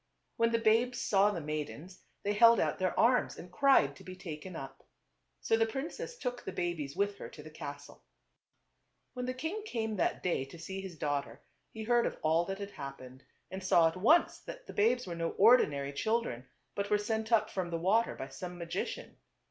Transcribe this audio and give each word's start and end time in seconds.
When 0.37 0.51
the 0.51 0.57
babes 0.57 0.99
saw 0.99 1.29
the 1.29 1.41
maidens 1.41 2.01
they 2.23 2.33
held 2.33 2.59
out 2.59 2.79
their 2.79 2.99
arms 2.99 3.37
and 3.37 3.51
cried 3.51 3.95
to 3.97 4.03
be 4.03 4.15
taken 4.15 4.55
up. 4.55 4.83
So 5.41 5.55
the 5.55 5.67
princess 5.67 6.17
took 6.17 6.43
the 6.43 6.51
babies 6.51 6.95
with 6.95 7.19
her 7.19 7.29
to 7.29 7.43
the 7.43 7.51
castle. 7.51 8.01
When 9.13 9.27
the 9.27 9.35
king 9.35 9.61
came 9.63 9.97
that 9.97 10.23
day 10.23 10.43
to 10.45 10.57
see 10.57 10.81
his 10.81 10.97
daugh 10.97 11.25
ter 11.25 11.41
he 11.71 11.83
heard 11.83 12.07
of 12.07 12.17
all 12.23 12.45
that 12.45 12.57
had 12.57 12.71
happened, 12.71 13.23
and 13.51 13.63
saw 13.63 13.89
at 13.89 13.95
once 13.95 14.39
that 14.39 14.65
the 14.65 14.73
babes 14.73 15.05
were 15.05 15.13
no 15.13 15.33
ordinary 15.33 15.93
children, 15.93 16.47
but 16.73 16.89
were 16.89 16.97
sent 16.97 17.31
up 17.31 17.51
from 17.51 17.69
the 17.69 17.77
water 17.77 18.15
by 18.15 18.29
some 18.29 18.57
magi 18.57 18.85
cian. 18.85 19.17